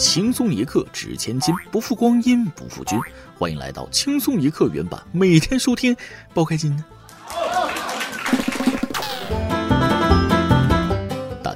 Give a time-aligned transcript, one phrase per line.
[0.00, 2.98] 轻松一刻值千金，不负光阴不负君。
[3.38, 5.94] 欢迎来到轻松一刻原版，每天收听，
[6.32, 6.74] 包开心。
[6.74, 6.82] 呢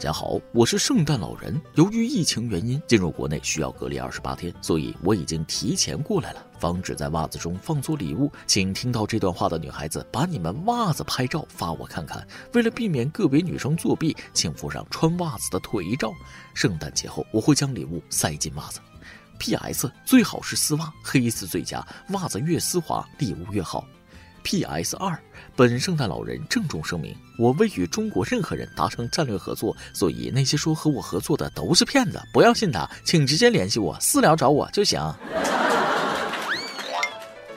[0.04, 1.58] 大家好，我是圣诞老人。
[1.76, 8.30] 由于疫情原因，进入国内需要隔离二十八天，所以我已经提前过来了，防止在袜子中放错礼物。
[8.46, 12.22] 请听到这段话的女孩子，把你们袜子拍照发我看看。
[12.52, 16.12] 为了避免个别女生作弊，请附上穿袜子的腿照。
[16.52, 18.80] 圣诞节后，我会将礼物塞进袜子。
[19.38, 19.90] P.S.
[20.04, 23.82] 最好是丝袜，黑丝最佳，袜子越丝滑，礼物越好。
[24.44, 24.94] P.S.
[24.98, 25.18] 二，
[25.56, 35.00] 本圣诞老人郑重声明，我未与中国任何人达成战略合作，所以那些说和我合作的都是骗子，不要信他，请直接联系我私聊找我就行。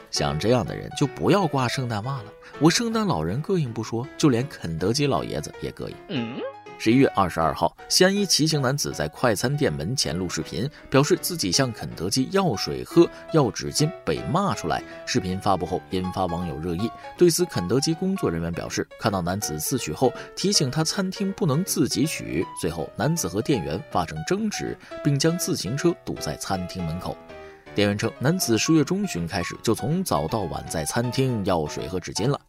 [0.09, 5.95] 像这样的人就不要挂圣诞袜了，我圣诞老人膈应不说，就连肯德基老爷子也膈应。
[6.07, 6.39] 嗯
[6.79, 14.83] 十一月二十二号，西安一骑行男子在快餐店门前录视频，表示自己向肯德基要水喝、要纸巾，被骂出来。
[15.05, 16.89] 视频发布后，引发网友热议。
[17.17, 22.45] 对此，肯德基工作人员表示，看到男子自取后，提醒他餐厅不能自己取。
[22.61, 27.17] 随后，男子和店员发生争执，并将自行车堵在餐厅门口。
[27.73, 32.39] 店员称，男子十月中旬开始就从早到晚在餐厅要水和纸巾了。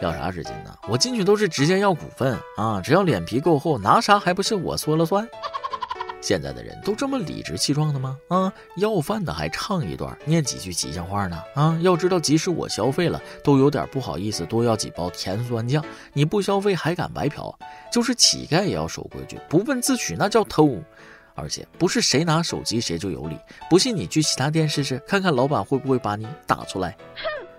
[0.00, 0.76] 要啥纸巾呢？
[0.88, 2.80] 我进去都是直接要股份啊！
[2.80, 5.26] 只要脸皮够厚，拿啥还不是我说了算？
[6.20, 8.16] 现在的人都这么理直气壮的吗？
[8.28, 11.40] 啊，要饭的还唱一段，念几句吉祥话呢？
[11.54, 15.84] 啊，要知道，即使我消费了，都有点不好意思多要几包甜酸酱。
[16.12, 17.56] 你不消费还敢白嫖？
[17.92, 20.82] 就是乞丐也要守规矩，不问自取那叫偷。
[21.38, 26.96] 而且不是谁拿手机谁就有理，不信你去其他店试试，看看老板会不会把你打出来。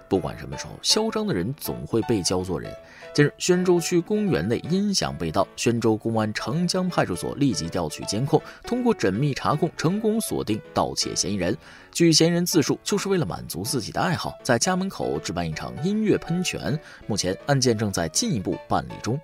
[0.09, 2.73] 不管什么时候，嚣张的人总会被教做人。
[3.13, 11.57] 近日，宣州区公园内音响被盗，宣州公安长江派出所立即调取监控，通过缜密查控，成功锁定盗窃嫌疑人。
[11.91, 16.79] 据嫌疑人自述，就是为了满足自己的爱好，在家门口置办一场音乐喷泉。
[17.07, 19.19] 目前案件正在进一步办理中。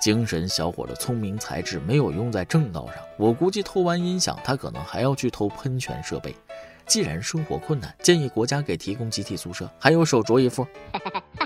[0.00, 6.34] 精神小伙的聪明才智没有用在正道上，我估计偷完音响，他可能还要去偷喷泉设备。
[6.92, 10.66] 既然生活困难，建议国家给提供集体宿舍，还有手镯一副。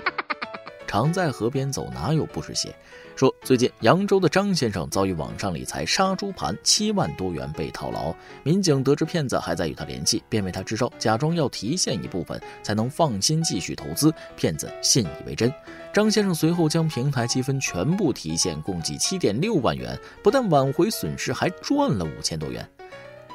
[0.85, 2.75] 常在河边走，哪有不湿鞋？
[3.15, 8.13] 说最近扬州的张先生遭遇网上理财杀猪盘，七万多元被套牢。
[8.43, 14.13] 民警得知骗子还在与他联系，便为他支招，假装要提现一部分，才能放心继续投资。
[14.35, 15.49] 骗子信以为真，
[15.93, 22.69] 张先生随后将平台积分全部提现，共计七点六万元，不但挽回损失，还赚了五千多元。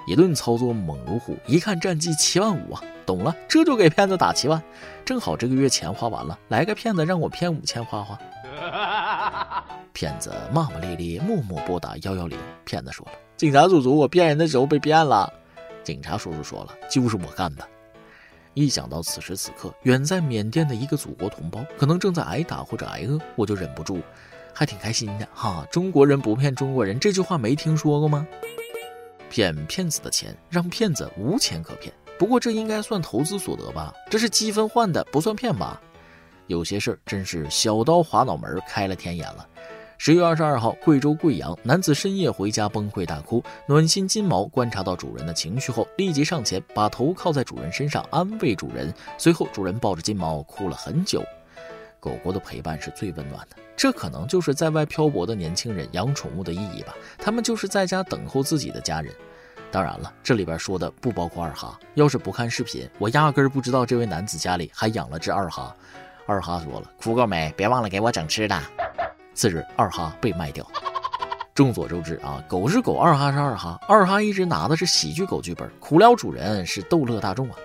[0.07, 4.63] 一顿操作猛如虎，一看战绩七万五啊，懂了，这就给骗子打七万，
[5.05, 8.19] 正好这个月钱花完了，来个骗子让我骗五千花花。
[9.93, 12.39] 骗子骂骂咧咧，默默拨打幺幺零。
[12.65, 15.31] 骗子说了：“警察叔叔，我骗人的时候被骗了。”
[15.85, 17.67] 警察叔叔说了：“就是我干的。”
[18.55, 24.01] 一想到此时此刻，远在缅甸的一个祖国同胞可能正在挨打或者挨饿，我就忍不住，
[24.55, 25.67] 还挺开心的哈。
[25.71, 28.27] 中国人不骗中国人，这句话没听说过吗？
[29.33, 31.91] 骗骗子的钱，让骗子无钱可骗。
[32.19, 33.91] 不过这应该算投资所得吧？
[34.11, 35.81] 这是积分换的，不算骗吧？
[36.49, 39.49] 有些事儿真是小刀划脑门，开了天眼了。
[39.97, 48.93] 十月二十二号，贵州贵阳男子深夜回家崩溃大哭，暖心金毛观察到主人的情绪后，立即上前把头靠在主人身上安慰主人。
[49.17, 51.25] 随后，主人抱着金毛哭了很久。
[52.03, 56.93] 狗狗的陪伴是最温暖的，这可能就是在外漂泊的年轻人养宠物的意义吧。
[57.17, 59.15] 他们就是在家等候自己的家人。
[59.71, 61.79] 当然了，这里边说的不包括二哈。
[61.95, 65.73] 要是不看视频，我压根儿不知道这位男子家里还养了只二哈。
[66.27, 67.55] 二哈说了：“哭够没？
[67.57, 68.61] 别忘了给我整吃的。”
[69.33, 70.67] 次日，二哈被卖掉。
[71.55, 77.57] 众所周知啊，狗是狗，二哈是二哈，二哈一直拿的是喜剧狗剧本，苦了主人是逗乐大众啊。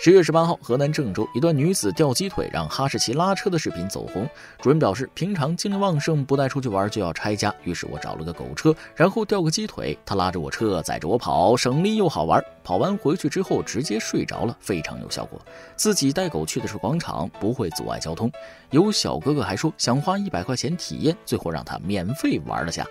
[0.00, 4.30] 十月十八号，河南郑州一段女子吊鸡腿让哈士奇拉车的视频走红。
[4.62, 12.40] 主人表示，平常精力旺盛，不带出去玩就要拆家，于是我找了个狗车，然后吊个鸡腿，它拉着我车，载着我跑，省力又好玩。
[12.62, 15.40] 跑完回去之后直接睡着了，非常有效果。
[15.74, 18.30] 自己带狗去的是广场，不会阻碍交通。
[18.70, 22.86] 有小哥哥还说想花一百块钱体验，最后让他免费玩了下。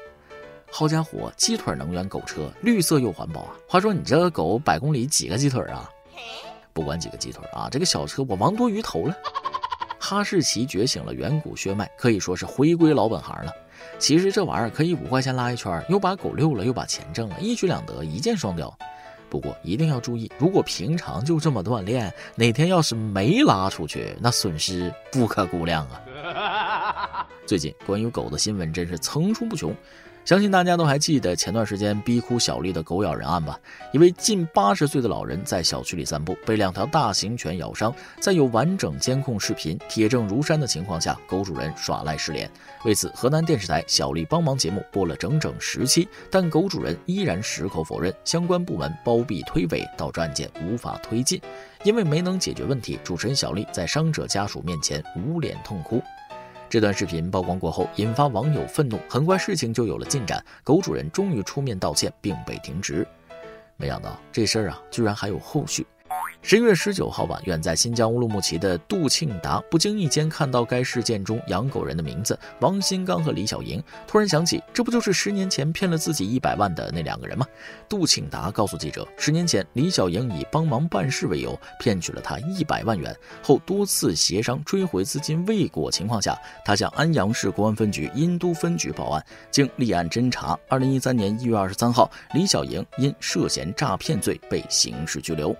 [0.69, 3.55] 好家伙，鸡腿能源狗车，绿色又环保啊！
[3.65, 5.89] 话说你这个狗百公里几个鸡腿啊？
[6.77, 9.15] 不管几个鸡腿啊，这个小车我王多鱼投了。
[9.97, 13.51] 哈士奇觉醒了远古血脉，可以说是回归老本行了。
[13.97, 18.71] 其实这玩意儿可以五块钱拉一圈，又把狗遛了，又把钱挣了，一举两得，一箭双雕。
[19.27, 27.25] 不过一定要注意，如果平常就这么锻炼，哪天要是没拉出去，那损失不可估量啊。
[27.47, 29.75] 最近关于狗的新闻真是层出不穷。
[30.27, 33.57] 相信大家都还记得前段时间逼哭小丽的狗咬人案吧？
[33.93, 37.95] 一位近八十岁的老人在小区里散步，被两条大型犬咬伤。
[38.19, 42.51] 在有完整监控视频、铁证如山的情况下，狗主人耍赖失联。
[42.83, 51.41] 为此，河南电视台“小丽帮忙”节目播了整整十期，但狗主人依然矢口否认，相关部门包庇推诿，导致案件无法推进。
[51.85, 56.03] 因为没能解决问题，主持人小丽在伤者家属面前捂脸痛哭。
[56.69, 58.99] 这段视频曝光过后，引发网友愤怒。
[59.09, 63.07] 很快，事情就有了进展，狗主人终于出面道歉，并被停职。
[63.77, 65.85] 没想到这事儿啊，居然还有后续。
[66.43, 77.45] 十一月十九号晚，远在新疆乌鲁木齐的杜庆达不经意间看到该事件中养狗人的名字王新刚和李小莹，突然想起，这不就是十年前骗了自己一百万的那两个人吗？
[77.89, 83.13] 杜庆达告诉记者，十年前李小莹以帮忙办事为由骗取了他一百万元，
[83.43, 89.25] 后多次协商追回资金未果情况下，他向安阳市公安分局殷都分局报案。
[89.51, 95.53] 经立案侦查，二零一三年一月二十三号，李小莹因涉嫌诈骗罪被刑事拘留。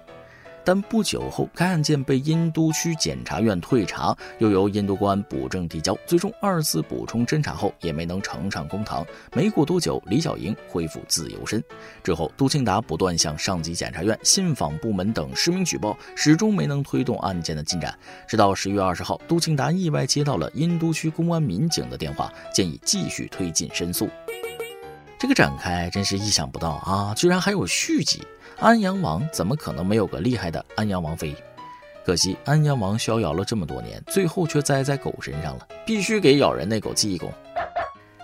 [0.67, 9.05] 但不久后，该案件被殷都区检察院退查，又由殷都公安补证递交，最终二次补充侦查后也没能呈上公堂。
[9.33, 11.63] 没过多久，李小莹恢复自由身。
[12.03, 17.97] 之后，杜庆达不断向上级检察院、信访部门等实名举报，始终没能推动案件的进展。
[18.27, 24.09] 直到十月二十号，杜庆达意外接到了殷都区公安民警的电话，建议继续推进申诉。
[25.17, 27.13] 这个展开真是意想不到啊！
[27.15, 28.21] 居然还有续集。
[28.59, 31.35] 安阳王怎么可能没有个厉害的安阳王妃？
[32.03, 35.67] 可惜安阳王逍遥了这么多年，最后却栽在狗身上了。
[35.85, 37.31] 必须给咬人那狗记一功。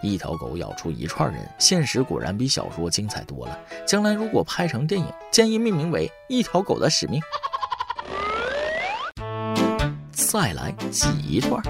[0.01, 3.59] 一条狗咬出一串人，现实果然比小说精彩多了。
[3.85, 7.21] 将来如果拍成电影，建议命名为《一条狗的使命》。
[10.33, 11.61] 再来挤一段。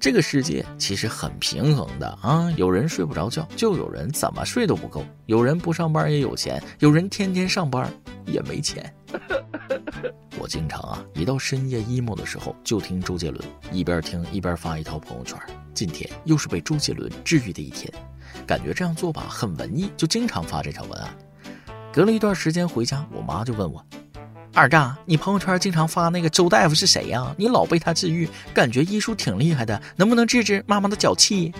[0.00, 7.88] 这个世界其实很平衡的啊，有人睡不着觉，就有人怎么睡都不够；有人不上班也有钱，有人天天上班
[8.26, 8.92] 也没钱。
[10.40, 13.40] 我经常啊，一到深夜 emo 的时候，就听周杰伦，
[13.70, 15.38] 一边听一边发一条朋友圈。
[15.72, 17.88] 今天又是被周杰伦治愈的一天，
[18.44, 21.08] 感觉这样做吧很文艺，就经常发这条文案。
[21.92, 23.86] 隔了一段时间回家，我妈就问我。
[24.52, 27.32] 二丈，你朋友圈经常发那个周大夫是谁呀？
[27.38, 31.54] 你老被他治愈，感觉医术挺厉害的，能不能治治妈妈的脚气？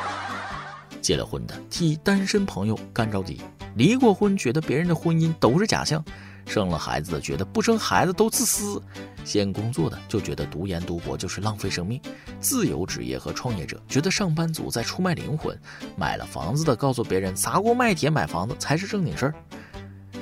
[1.02, 3.40] 结了婚的替单身朋友干着急，
[3.74, 6.02] 离过婚觉得别人的婚姻都是假象，
[6.46, 8.82] 生了孩子的觉得不生孩子都自私，
[9.22, 12.00] 先工作的就觉得读研读博就是浪费生命，
[12.40, 15.56] 自由职业和创业者觉得上班族在出卖灵魂，
[15.94, 19.34] 买了房子的告诉别人砸锅卖铁买房子才是正经事儿。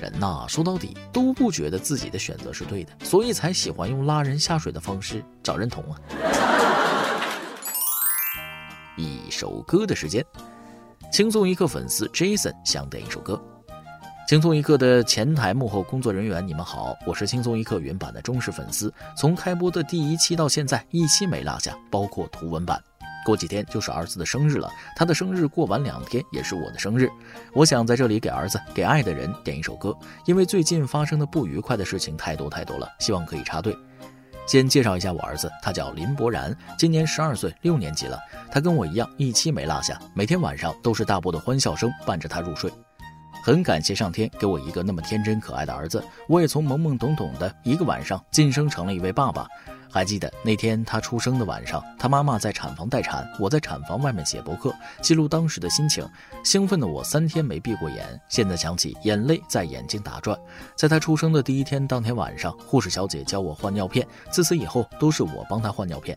[0.01, 5.99] 人呐，说到底都不觉得自己的选择是对的，所以才喜欢用拉人下水的方式找认同啊。
[8.97, 10.25] 一首歌的时间，
[11.13, 13.41] 轻松一刻粉丝 Jason 想点一首歌。
[14.27, 22.83] 轻松一刻的前台幕后工作人员，你们好，我是轻松一刻原版的忠实粉丝，从开播的第一期到现在，一期没落下，包括图文版。
[23.29, 27.11] 过几天就是儿子的生日了，他的生日过完两天也是我的生日，
[27.53, 29.95] 我想在这里给儿子、给爱的人点一首歌，
[30.25, 33.77] 因为最近发生的不愉快的事情太多太多了，希望可以插队。
[34.47, 38.19] 先介绍一下我儿子，他叫林博然，今年十二岁，六年级了。
[38.51, 42.73] 他跟我一样，一期没落下，每天晚上都是大波的欢笑声伴着他入睡。
[43.43, 49.47] 很感谢上天给我一个那么天真可爱的儿子，我也从懵懵懂懂的一个晚上晋升成了一位爸爸。
[49.91, 56.07] 还记得那天他出生的晚上，他妈妈在产房待产，我在产房外面写博客，记录当时的心情。
[56.45, 60.39] 兴奋的我三天没闭过眼，现在想起，眼泪在眼睛打转。
[60.77, 66.17] 在他出生的第一天当天晚上，护士小姐教我换尿片，自此以后都是我帮他换尿片。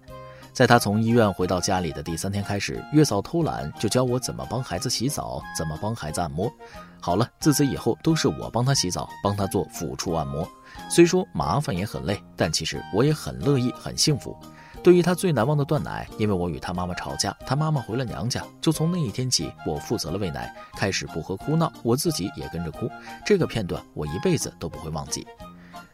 [0.53, 6.51] 在他从医院回到家里的第三天开始，月嫂偷懒就教我怎么帮孩子洗澡，怎么帮孩子按摩。
[6.99, 10.45] 好了，自此以后都是我帮他洗澡，帮他做抚触按摩。
[10.89, 14.35] 虽说麻烦也很累，但其实我也很乐意，很幸福。
[14.83, 22.89] 对于他最难忘的断奶，因为我与他妈妈吵架，他妈妈回了娘家，就从那一天起，我负责了喂奶，开始不喝哭闹，我自己也跟着哭。
[23.23, 25.27] 这个片段我一辈子都不会忘记。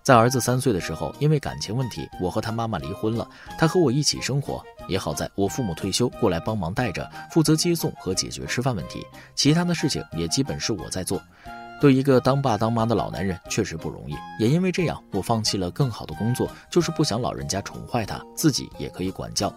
[0.01, 4.63] 在儿子三岁的时候，因为感情问题，我和他妈妈离婚了，他和我一起生活。
[4.88, 9.05] 也好在我父母退休，过来帮忙带着，负责接送和解决吃饭问题，
[9.36, 11.22] 其他的事情也基本是我在做。
[11.79, 19.53] 对一个当爸当妈的老男人确实不容易，也因为这样，我放弃了更好的工作，就是不想老人家宠坏他，自己也可以管教。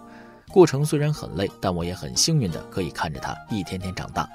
[0.52, 4.28] 过程虽然很累，但我也很幸运的可以看着他一天天长大。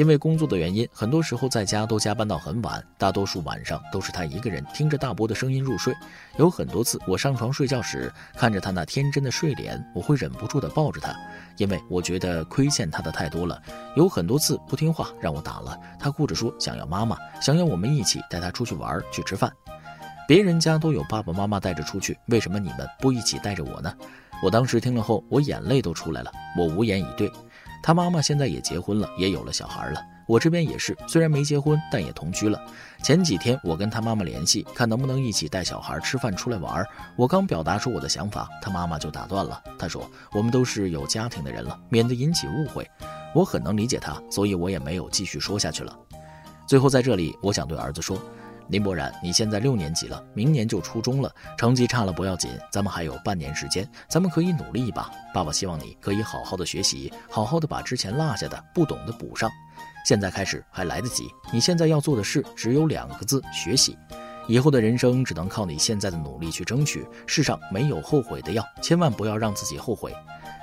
[0.00, 5.94] 因为工作的原因，很多时候在家都加班到很晚，大多数晚上都是他一个人听着大伯的声音入睡。
[6.38, 11.14] 有很多次我上床睡觉时，看着他那天真的睡脸，我会忍不住的抱着他，
[11.58, 13.60] 因为我觉得亏欠他的太多了。
[13.94, 19.52] 有很多次不听话让我打了，他哭着说想要妈妈，想要我们一起带他出去玩去吃饭。
[20.26, 23.94] 别人家都有爸爸妈妈带着出去，为什么你们不一起带着我呢？
[24.42, 27.30] 我当时听了后，我眼泪都出来了，我无言以对。
[27.82, 30.00] 他妈妈现在也结婚了，也有了小孩了。
[30.26, 32.60] 我这边也是，虽然没结婚，但也同居了。
[33.02, 36.86] 前几天我跟他妈妈联系，看能不能一起带小孩吃饭、出来玩。
[37.16, 39.60] 我刚表达出我的想法，他妈妈就打断了。
[39.76, 42.88] 他说：“我们都是有家庭的人了，免得引起误会。”
[43.34, 45.96] 我很能理解他，所以我也没有继续说下去了。
[46.66, 48.16] 最后在这里，我想对儿子说。
[48.70, 55.10] 林博然，你现在六年级了，明年就初中了，成绩差了不要紧，咱们还有半年时间，咱们可以努力一把。
[55.34, 59.50] 爸爸希望你可以好好的学习，好好的把之前落下的、不懂的补上。
[60.06, 63.98] 现在开始还来得及，你现在要做的事只有两个字：学习。
[64.46, 67.04] 以后的人生只能靠你现在的努力去争取。
[67.26, 70.14] 世上没有后悔的药，千万不要让自己后悔。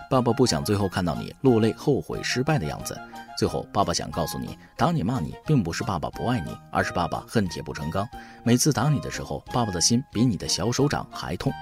[0.09, 2.97] 爸爸不想最后看到你落泪、后悔、失败的样子。
[3.37, 8.07] 最后，爸爸想告诉你，打你骂你，并不是爸爸不爱你，而是爸爸恨铁不成钢。
[8.43, 11.53] 每次打你的时候，爸爸的心比你的小手掌还痛。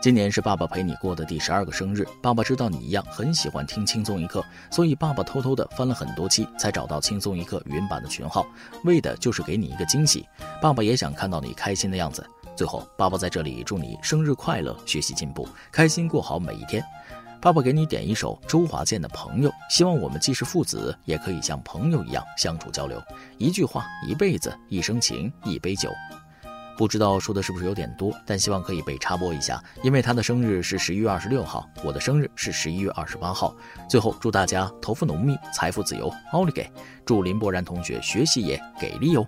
[0.00, 8.46] 今年是爸爸陪你过的第十二个生日，爸爸知道你一样很喜欢听轻松一刻，所以爸爸偷偷的翻了很多期，才找到轻松一刻云版的群号，
[8.84, 10.26] 为的就是给你一个惊喜。
[10.62, 12.24] 爸爸也想看到你开心的样子。
[12.54, 16.82] 最后，爸爸在这里祝你生日快乐，学习进步，开心过好每一天。
[17.40, 23.00] 爸爸给你点一首周华健的《朋友》，希望我们既是父子，也可以像朋友一样相处交流。
[23.38, 25.92] 一句话，一辈子，一生情，一杯酒。
[26.76, 33.54] 不知道说的是不是有点多，但希望可以被插播一下，因为他的生日是十一月二十六号，我的生日是十一月二十八号。
[33.88, 36.70] 最后祝大家头发浓密，财富自由，奥利给！
[37.04, 39.26] 祝林博然同学学习也给力哦！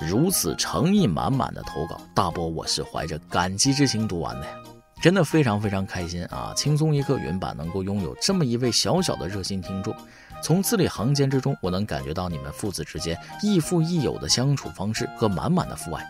[0.00, 4.52] 如此诚意满满的投稿，大波我是怀着感激之情读完的呀。
[5.00, 6.52] 真的非常非常开心啊！
[6.56, 9.94] 轻松一刻原版能够拥有这么一位小小的热心听众，
[10.42, 16.04] 从字里行间之中，我能感觉到你们父子之间亦父亦友的相处方式和满满的父爱。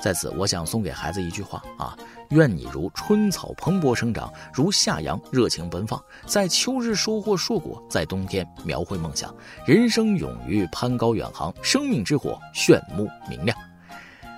[0.00, 1.96] 在此，我想送给孩子一句话啊：
[2.30, 9.32] 愿你如春草蓬勃生长，如夏阳热情奔放，在秋日收获硕果，在冬天描绘梦想，
[9.64, 13.56] 人生勇于攀高远航，生命之火炫目明亮。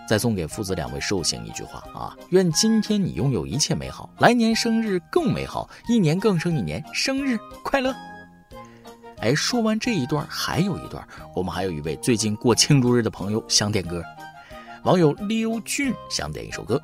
[0.07, 7.95] 再送给父子两位寿星一句话啊：愿今天你拥有一切美好，来年生日更美好，一年更胜一年，生日快乐！
[9.21, 14.03] 哎，说完这一段，还有一段，我们还有一位最近过庆祝日的朋友想点歌，
[14.83, 16.81] 网友刘俊想点一首歌。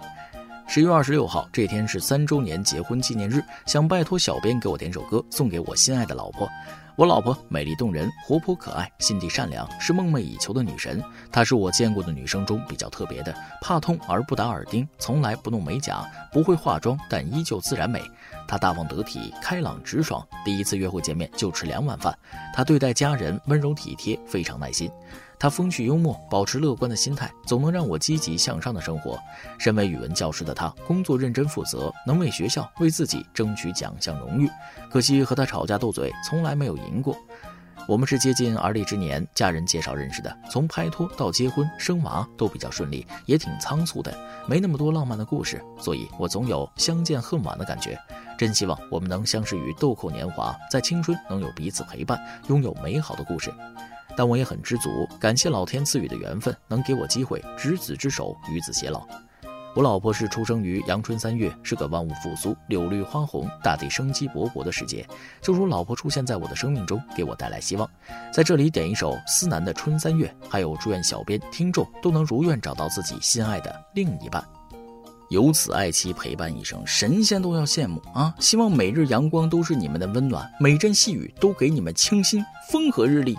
[0.66, 6.48] 十月二十六号这天是三周年结婚纪念日，想拜托小编给我点首歌，送给我心爱的老婆。
[6.96, 11.02] 我老婆美丽动人，活泼可爱，心地善良，是梦寐以求的女神。
[11.32, 18.02] 她是我见过的女生中比较特别的，怕痛而不打耳钉，从来不弄美甲，不会化妆，但依旧自然美。
[18.46, 20.26] 她大方得体，开朗直爽。
[20.44, 22.16] 第一次约会见面就吃两碗饭。
[22.52, 24.90] 她对待家人温柔体贴，非常耐心。
[25.40, 29.18] 他风趣幽默，保持乐观的心态，总能让我积极向上的生活。
[29.58, 34.50] 身为语文教师的他，工作认真负责，能为学校、为自己争取奖项荣誉。
[34.90, 37.16] 可惜和他吵架斗嘴，从来没有赢过。
[37.88, 44.14] 我们是接近而立之年，家人介绍认识的，从拍拖到结婚生娃都比较顺利，也挺仓促的，
[44.46, 47.98] 没那么多浪漫的故事，所以我总有相见恨晚的感觉。
[48.36, 53.50] 真希望我们能相识于豆蔻年华，在青春能有彼此陪伴，拥有美好的故事。
[54.16, 59.06] 但我也很知足，感谢老天赐予的缘分，能给我机会执子之手，与子偕老。
[59.76, 65.06] 我老婆是出生于阳春三月，是个万物复苏、柳绿花红、大地生机勃勃的时节。
[65.40, 67.88] 就如老婆出现在我的生命中，给我带来希望。
[68.32, 74.44] 在这里点一首思南的《春三月》，还有祝愿小编、听众都能如愿找到自己心爱的另一半，
[75.28, 78.34] 由此爱妻陪伴一生，神仙都要羡慕啊！
[78.40, 83.38] 希望每日阳光都是你们的温暖，每阵细雨都给你们清新，风和日丽。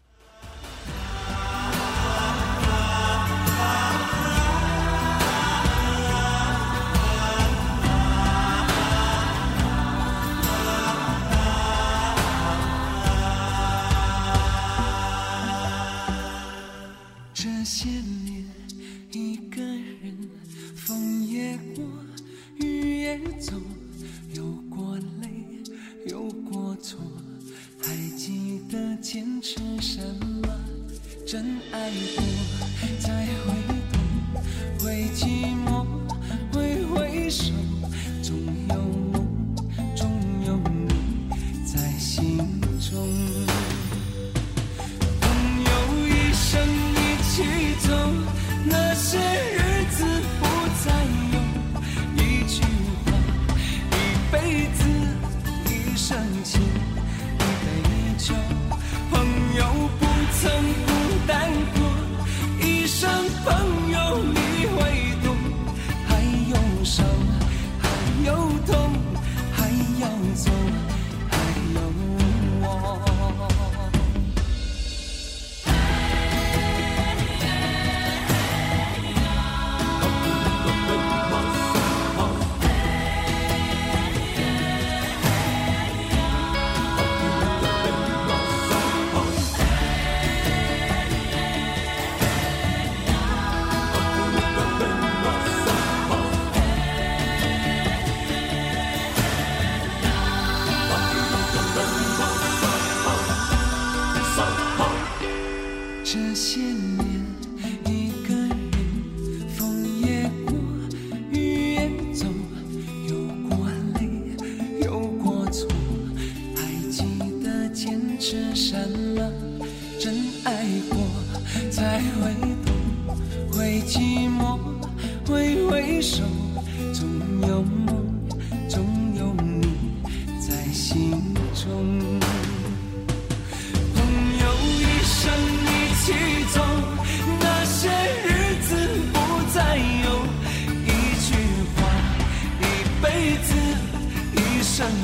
[17.73, 18.00] 这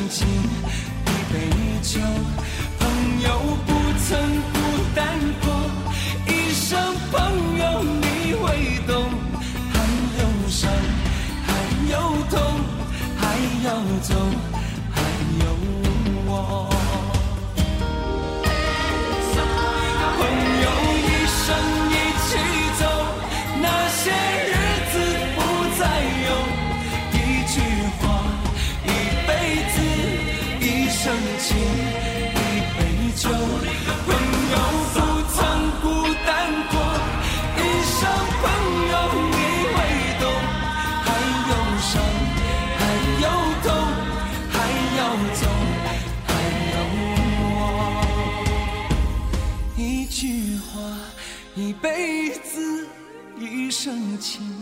[0.10, 1.50] 敬一杯
[1.82, 2.00] 酒
[38.00, 38.06] 伤，
[38.42, 38.46] 朋
[38.92, 38.96] 友
[39.32, 39.36] 你
[39.74, 39.76] 会
[40.20, 40.24] 懂，
[41.04, 41.08] 还
[41.50, 41.92] 有伤，
[42.78, 42.82] 还
[43.24, 43.26] 有
[43.64, 43.68] 痛，
[44.52, 44.56] 还
[44.98, 45.00] 要
[45.34, 45.42] 走，
[46.28, 46.30] 还
[46.74, 46.76] 有
[47.42, 47.46] 我。
[49.76, 50.22] 一句
[50.60, 50.76] 话，
[51.56, 52.88] 一辈子，
[53.40, 54.57] 一生情。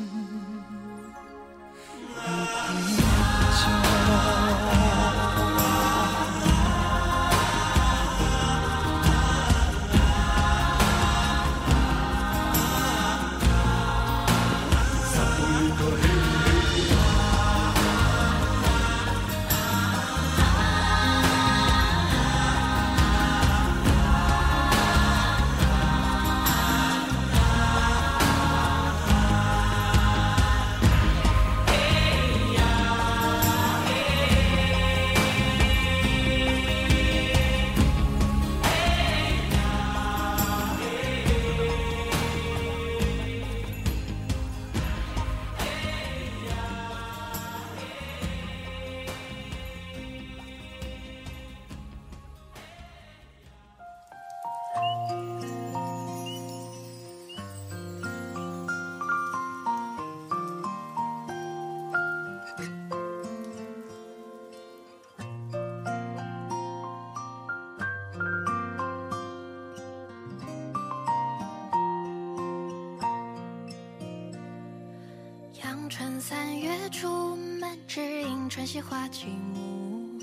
[75.89, 80.19] 春三月初满枝迎春细花栖舞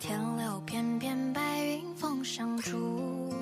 [0.00, 3.32] 天留片片白云风上住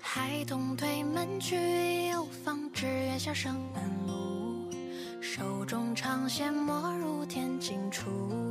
[0.00, 4.70] 孩童推门去又放纸鸢笑声满路。
[5.20, 8.43] 手中长线没入天尽处。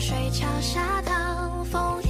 [0.00, 2.00] 水桥下等风